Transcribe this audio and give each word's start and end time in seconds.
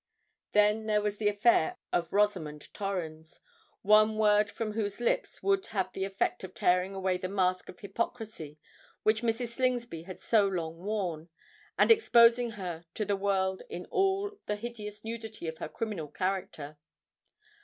Then 0.53 0.87
there 0.87 0.99
was 1.03 1.17
the 1.17 1.27
affair 1.27 1.77
of 1.93 2.11
Rosamond 2.11 2.73
Torrens, 2.73 3.39
one 3.83 4.17
word 4.17 4.49
from 4.49 4.71
whose 4.71 4.99
lips 4.99 5.43
would 5.43 5.67
have 5.67 5.93
the 5.93 6.05
effect 6.05 6.43
of 6.43 6.55
tearing 6.55 6.95
away 6.95 7.17
the 7.19 7.27
mask 7.29 7.69
of 7.69 7.79
hypocrisy 7.81 8.57
which 9.03 9.21
Mrs. 9.21 9.49
Slingsby 9.49 10.01
had 10.07 10.19
so 10.19 10.47
long 10.47 10.79
worn, 10.83 11.29
and 11.77 11.91
exposing 11.91 12.49
her 12.53 12.83
to 12.95 13.05
the 13.05 13.15
world 13.15 13.61
in 13.69 13.85
all 13.91 14.31
the 14.47 14.55
hideous 14.55 15.03
nudity 15.05 15.47
of 15.47 15.59
her 15.59 15.69
criminal 15.69 16.07
character. 16.07 16.79